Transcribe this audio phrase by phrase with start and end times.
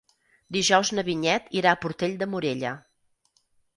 [0.55, 2.73] Dijous na Vinyet irà a Portell de Morella.